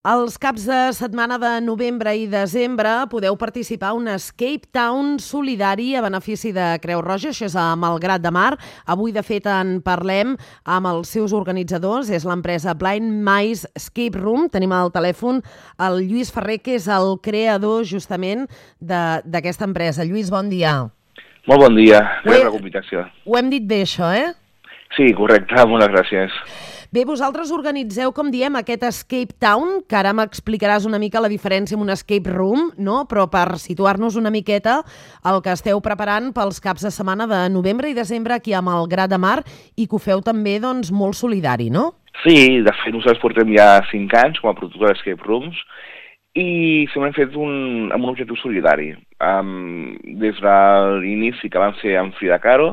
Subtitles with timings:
[0.00, 5.90] Els caps de setmana de novembre i desembre podeu participar a un Escape Town solidari
[5.92, 8.54] a benefici de Creu Roja, això és a Malgrat de Mar.
[8.88, 14.48] Avui, de fet, en parlem amb els seus organitzadors, és l'empresa Blind Mice Escape Room.
[14.48, 15.44] Tenim al telèfon
[15.76, 18.48] el Lluís Ferrer, que és el creador justament
[18.80, 20.08] d'aquesta empresa.
[20.08, 20.78] Lluís, bon dia.
[21.44, 23.08] Molt bon dia, gràcies per la invitació.
[23.28, 24.30] Ho hem dit bé, això, eh?
[24.96, 26.44] Sí, correcte, moltes gràcies.
[26.90, 31.76] Bé, vosaltres organitzeu, com diem, aquest Escape Town, que ara m'explicaràs una mica la diferència
[31.78, 33.04] amb un Escape Room, no?
[33.06, 34.80] però per situar-nos una miqueta
[35.30, 39.14] el que esteu preparant pels caps de setmana de novembre i desembre aquí a Malgrat
[39.14, 39.36] de Mar
[39.78, 41.92] i que ho feu també doncs, molt solidari, no?
[42.24, 45.62] Sí, de fet nosaltres portem ja 5 anys com a productor d'Escape Rooms
[46.42, 47.54] i sempre hem fet un,
[47.94, 48.96] amb un objectiu solidari.
[49.22, 50.60] Um, des de
[51.06, 52.72] l'inici que vam fer amb Frida Caro,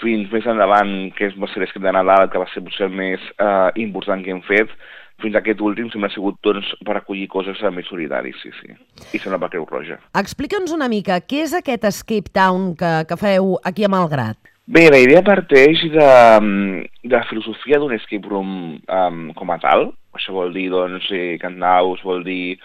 [0.00, 2.96] fins més endavant, que és, va ser l'escrit de Nadal, que va ser potser el
[2.96, 4.72] més eh, important que hem fet,
[5.22, 8.74] fins a aquest últim sempre ha sigut doncs, per acollir coses més solidaris, sí, sí.
[9.14, 10.00] I sembla per Creu Roja.
[10.18, 14.40] Explica'ns una mica, què és aquest Escape Town que, que feu aquí a Malgrat?
[14.72, 16.10] Bé, la idea parteix de,
[17.02, 19.88] de la filosofia d'un escape room um, com a tal.
[20.14, 22.58] Això vol dir, doncs, eh, cantaus, vol dir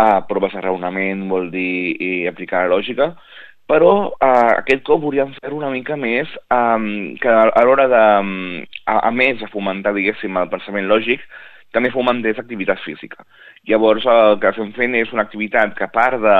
[0.00, 3.12] uh, proves de raonament, vol dir eh, aplicar la lògica,
[3.70, 8.04] però eh, aquest cop volíem fer una mica més eh, que a l'hora de,
[8.84, 11.24] a, a més de fomentar, diguéssim, el pensament lògic,
[11.74, 13.24] també fomentés activitat física.
[13.68, 16.38] Llavors el que estem fent és una activitat que a part de,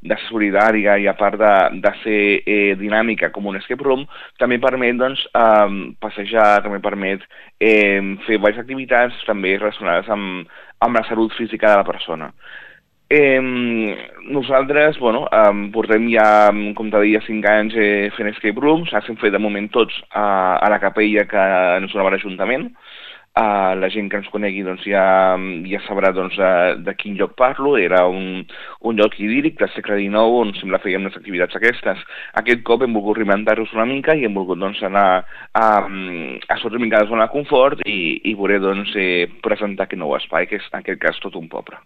[0.00, 4.04] de ser solidària i a part de, de ser eh, dinàmica com un escape room,
[4.38, 7.24] també permet doncs, eh, passejar, també permet
[7.58, 10.46] eh, fer diverses activitats també relacionades amb,
[10.84, 12.30] amb la salut física de la persona.
[13.10, 13.40] Eh,
[14.28, 19.16] nosaltres, bueno, eh, portem ja, com te deia, 5 anys eh, fent escape rooms, s'han
[19.16, 21.44] fet de moment tots a, a la capella que
[21.78, 22.68] ens donava l'Ajuntament.
[23.38, 25.36] Uh, la gent que ens conegui doncs, ja,
[25.70, 27.76] ja sabrà doncs, de, de quin lloc parlo.
[27.78, 28.42] Era un,
[28.82, 32.02] un lloc idíl·lic del segle XIX on sembla fèiem les activitats aquestes.
[32.42, 35.06] Aquest cop hem volgut reinventar-nos una mica i hem volgut doncs, anar
[35.54, 39.86] a, a sortir una mica de zona de confort i, i voler doncs, eh, presentar
[39.86, 41.78] aquest nou espai, que és en aquest cas tot un poble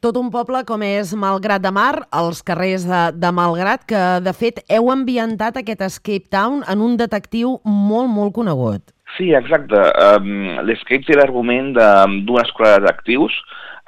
[0.00, 4.32] tot un poble com és Malgrat de Mar, els carrers de, de Malgrat, que de
[4.36, 8.82] fet heu ambientat aquest Escape Town en un detectiu molt, molt conegut.
[9.16, 9.76] Sí, exacte.
[10.00, 13.36] Um, L'Escape té l'argument d'una escola de detectius,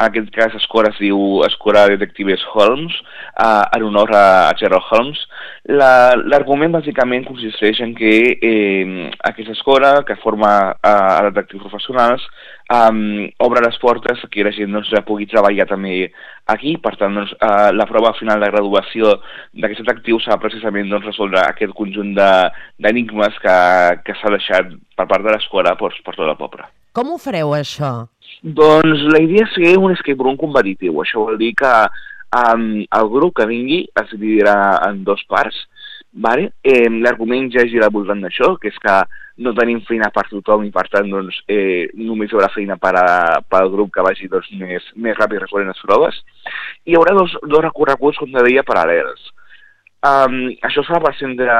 [0.02, 2.94] en aquest cas l'escola es diu Escola de Detectives Holmes,
[3.38, 5.20] uh, en honor a, a Sherlock Holmes.
[5.70, 12.26] L'argument la, bàsicament consisteix en que eh, aquesta escola, que forma uh, a detectius professionals,
[12.72, 16.10] um, obre les portes que la gent doncs, pugui treballar també
[16.50, 16.74] aquí.
[16.82, 19.16] Per tant, doncs, uh, la prova final de graduació
[19.54, 23.58] d'aquests detectius serà precisament doncs, resoldre aquest conjunt d'enigmes que,
[24.02, 26.72] que s'ha deixat per part de l'escola per, per tot el poble.
[26.92, 27.92] Com ho fareu, això?
[28.42, 30.98] Doncs la idea és fer un escape room competitiu.
[31.00, 31.72] Això vol dir que
[32.36, 34.56] um, el grup que vingui es dividirà
[34.88, 35.56] en dos parts.
[36.12, 36.50] Vale?
[36.60, 38.96] Eh, L'argument ja gira al voltant d'això, que és que
[39.42, 42.92] no tenim feina per tothom i per tant doncs, eh, només hi haurà feina per,
[43.48, 46.18] per al grup que vagi doncs, més, més ràpid recorrent les proves.
[46.84, 49.30] I hi haurà dos, dos recorreguts, com deia, paral·lels.
[50.02, 50.36] Um,
[50.66, 51.56] això serà per centre,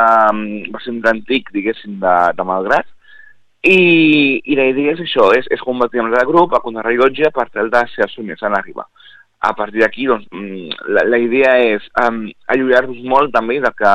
[0.75, 2.89] per centre antic, diguéssim, de, de Malgrat,
[3.63, 7.47] i, i la idea és això, és, és combatir amb el grup a contrarrellotge per
[7.55, 8.89] tal de ser els primers en arribar.
[9.43, 13.95] A partir d'aquí, doncs, mm, la, la idea és um, allunyar-nos molt també de que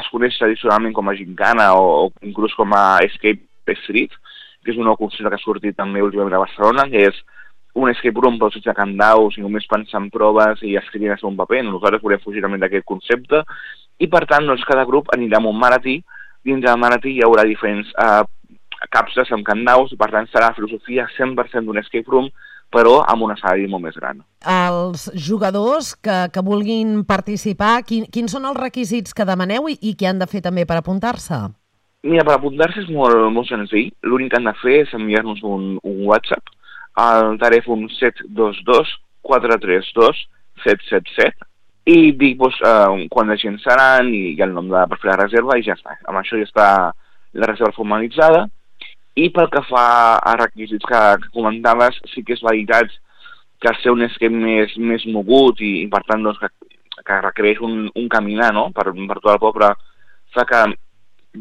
[0.00, 4.16] es coneix tradicionalment com a gincana o, o inclús com a escape street,
[4.64, 7.20] que és un nou concepte que ha sortit també últimament a Barcelona, que és
[7.74, 11.36] un escape room però sense candaus i només pensar en proves i escrivint a un
[11.36, 11.62] paper.
[11.66, 13.42] Nosaltres volem fugir també d'aquest concepte
[13.98, 15.98] i per tant doncs, cada grup anirà amb un maratí.
[16.44, 18.22] Dins del maratí hi haurà diferents uh,
[18.94, 22.30] capses amb candaus, per tant serà filosofia 100% d'un escape room,
[22.74, 24.22] però amb una sala molt més gran.
[24.50, 29.94] Els jugadors que, que vulguin participar, quin, quins són els requisits que demaneu i, i
[29.98, 31.38] què han de fer també per apuntar-se?
[32.04, 33.92] Mira, per apuntar-se és molt, molt senzill.
[34.04, 36.52] L'únic que han de fer és enviar-nos un, un WhatsApp
[37.00, 38.92] al telèfon 722
[39.24, 40.20] 432
[40.64, 41.48] 777
[41.94, 45.10] i dir doncs, eh, quan la gent seran i, i el nom de, per fer
[45.12, 45.96] la reserva i ja està.
[46.08, 46.68] Amb això ja està
[47.34, 48.44] la reserva formalitzada
[49.14, 49.86] i pel que fa
[50.18, 52.90] a requisits que, que comentaves, sí que és veritat
[53.62, 56.50] que ser un esquem més, més mogut i, i per tant doncs, que,
[57.06, 58.68] que requereix un, un caminar no?
[58.74, 59.70] per, per tot el poble,
[60.34, 60.64] fa que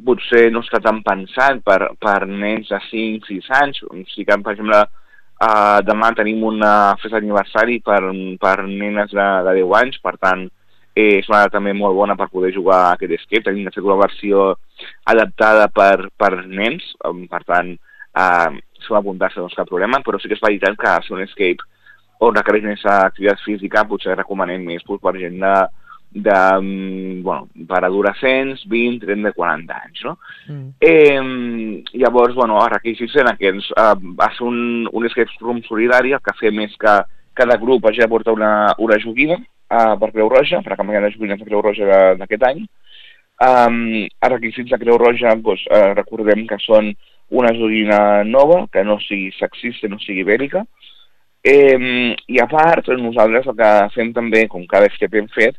[0.05, 3.81] potser no està tan pensat per, per nens de 5-6 anys.
[3.85, 4.79] O sigui que, per exemple,
[5.43, 8.01] uh, demà tenim una festa d'aniversari per,
[8.41, 10.47] per nenes de, de 10 anys, per tant,
[10.95, 13.43] eh, és una també molt bona per poder jugar a aquest escape.
[13.47, 14.53] Tenim de fet una versió
[15.09, 16.93] adaptada per, per nens,
[17.29, 17.75] per tant,
[18.13, 18.49] eh,
[18.83, 21.69] s'ho apuntar-se doncs cap problema, però sí que és veritat que ser un escape
[22.23, 25.53] o requereix més activitat física, potser recomanem més pues, per gent de,
[26.13, 30.13] de, mm, bueno, per adolescents, 20, 30, 40 anys, no?
[30.47, 30.69] Mm.
[30.79, 33.71] Eh, llavors, bueno, els requisits eren aquests.
[33.73, 37.01] Eh, va ser un, un escape room solidari, el que fem és que
[37.33, 39.39] cada grup hagi de portar una, una joguina
[39.79, 42.63] eh, per Creu Roja, per canviar les joguines de Creu Roja d'aquest any.
[43.43, 46.93] Um, els requisits de Creu Roja, doncs, eh, recordem que són
[47.33, 50.63] una joguina nova, que no sigui sexista, no sigui bèrica,
[51.45, 55.57] Eh, I a part, nosaltres el que fem també, com cada que hem fet,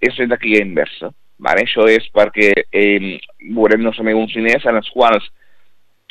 [0.00, 1.10] és fer taquilla inversa.
[1.38, 1.66] Vale?
[1.66, 3.18] Això és perquè eh,
[3.52, 5.26] veurem no sé, uns diners en els quals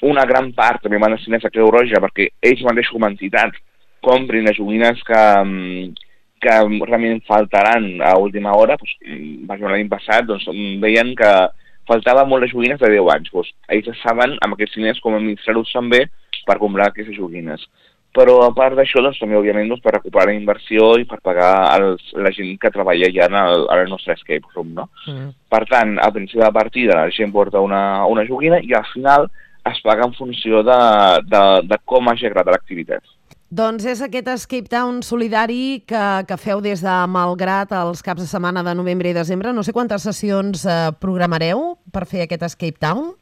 [0.05, 3.57] una gran part també van destinats a Creu Roja perquè ells mateixos com a entitat
[4.05, 5.21] comprin les joguines que,
[6.45, 6.55] que
[6.85, 8.77] realment faltaran a última hora.
[8.81, 8.95] Pues,
[9.49, 10.47] l'any passat doncs,
[10.83, 11.31] veien que
[11.89, 13.33] faltava molt les joguines de 10 anys.
[13.33, 16.05] Doncs, ells saben amb aquests diners com administrar-los també
[16.45, 17.65] per comprar aquestes joguines
[18.15, 21.51] però a part d'això, doncs, també, òbviament, doncs, per recuperar la inversió i per pagar
[21.75, 24.87] els, la gent que treballa ja en el, en el nostre escape room, no?
[25.09, 25.33] Mm.
[25.51, 27.81] Per tant, al principi de la partida la gent porta una,
[28.11, 29.27] una joguina i al final
[29.67, 30.79] es paga en funció de,
[31.27, 33.03] de, de com hagi agradat l'activitat.
[33.55, 38.27] Doncs és aquest Escape Town solidari que, que feu des de Malgrat els caps de
[38.27, 39.53] setmana de novembre i desembre.
[39.55, 41.61] No sé quantes sessions eh, programareu
[41.93, 43.13] per fer aquest Escape Town.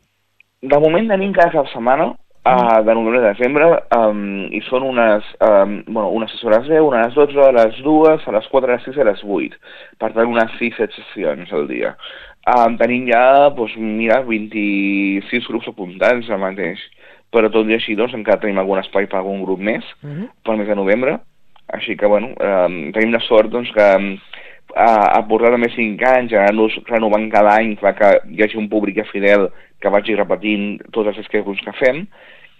[0.63, 3.69] De moment tenim cada cap de setmana, uh, de novembre de desembre
[3.99, 8.25] um, i són unes, um, bueno, unes 6 hores 10, unes 12, a les 2,
[8.25, 9.61] a les 4, a les 6 a les 8.
[10.01, 11.93] Per tant, unes 6-7 sessions al dia.
[12.55, 16.81] Um, tenim ja, doncs, mira, 26 grups apuntats al mateix.
[17.33, 20.29] Però tot i així, doncs, encara tenim algun espai per algun grup més, uh -huh.
[20.45, 21.19] pel mes de novembre.
[21.73, 24.19] Així que, bueno, um, tenim la sort, doncs, que
[24.75, 28.69] a, a portar també 5 anys, anar-nos renovant cada any, fa que hi hagi un
[28.69, 29.49] públic ja fidel
[29.79, 32.07] que vagi repetint tots els esquemes que fem,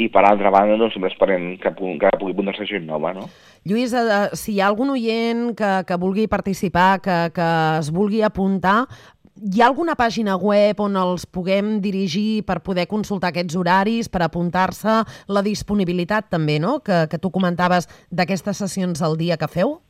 [0.02, 3.14] i per altra banda doncs, sempre esperem que, que pugui apuntar-se gent nova.
[3.14, 3.28] No?
[3.70, 7.50] Lluís, eh, si hi ha algun oient que, que vulgui participar, que, que
[7.80, 8.88] es vulgui apuntar,
[9.44, 14.22] hi ha alguna pàgina web on els puguem dirigir per poder consultar aquests horaris, per
[14.24, 19.82] apuntar-se, la disponibilitat també, no?, que, que tu comentaves d'aquestes sessions al dia que feu?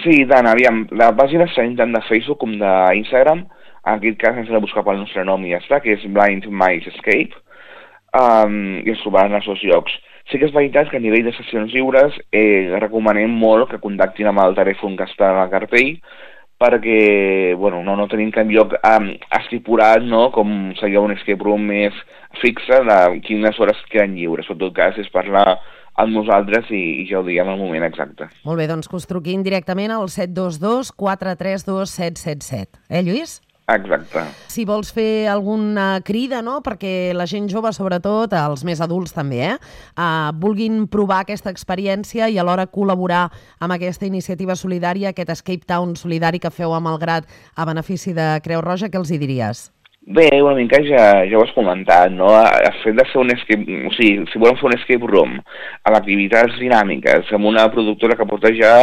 [0.00, 3.44] Sí, tant, aviam, la pàgina està tant de Facebook com d'Instagram,
[3.82, 6.08] en aquest cas ens hem de buscar pel nostre nom i ja està, que és
[6.08, 7.36] Blind Mice Escape,
[8.16, 9.92] um, i es trobaran als dos llocs.
[10.30, 14.30] Sí que és veritat que a nivell de sessions lliures eh, recomanem molt que contactin
[14.30, 15.98] amb el telèfon que està al cartell
[16.62, 19.10] perquè bueno, no, no tenim cap lloc um,
[19.40, 20.28] estipulat no?
[20.34, 21.96] com seria un escape room més
[22.40, 24.48] fixe de quines hores queden lliures.
[24.50, 25.58] En tot cas, és parlar
[26.00, 28.30] amb nosaltres i, i ja ho diguem al moment exacte.
[28.46, 32.84] Molt bé, doncs que us truquin directament al 722 432 777.
[32.88, 33.40] Eh, Lluís?
[33.70, 34.24] Exacte.
[34.50, 39.42] Si vols fer alguna crida, no?, perquè la gent jove, sobretot, els més adults també,
[39.52, 39.58] eh,
[39.94, 43.28] uh, vulguin provar aquesta experiència i alhora col·laborar
[43.60, 48.34] amb aquesta iniciativa solidària, aquest Escape Town solidari que feu a Malgrat a benefici de
[48.42, 49.70] Creu Roja, què els hi diries?
[50.04, 52.32] Bé, una mica ja, ja ho has comentat, no?
[52.34, 55.94] El fet de fer un escape, o sigui, si volem fer un escape room amb
[55.94, 58.74] activitats dinàmiques, amb una productora que porta ja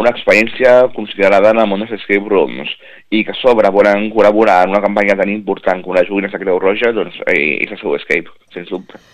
[0.00, 2.72] una experiència considerada en el món dels escape rooms
[3.12, 6.40] i que a sobre volen col·laborar en una campanya tan important com la Joguines de
[6.40, 9.04] Creu Roja, doncs eh, és el seu escape, sens dubte.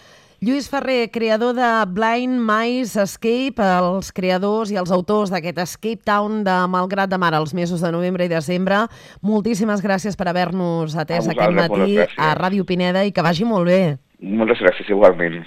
[0.40, 6.44] Lluís Ferrer, creador de Blind Mice Escape, els creadors i els autors d'aquest Escape Town
[6.46, 8.84] de Malgrat de Mar els mesos de novembre i desembre.
[9.18, 13.96] Moltíssimes gràcies per haver-nos atès aquest matí a Ràdio Pineda i que vagi molt bé.
[14.22, 15.42] Moltes gràcies, igualment.